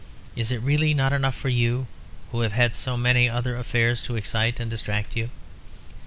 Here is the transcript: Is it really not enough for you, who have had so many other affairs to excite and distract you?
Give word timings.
Is 0.35 0.49
it 0.49 0.57
really 0.63 0.95
not 0.95 1.13
enough 1.13 1.35
for 1.35 1.49
you, 1.49 1.85
who 2.31 2.39
have 2.41 2.53
had 2.53 2.73
so 2.73 2.97
many 2.97 3.29
other 3.29 3.55
affairs 3.55 4.01
to 4.05 4.15
excite 4.15 4.59
and 4.59 4.67
distract 4.71 5.15
you? 5.15 5.29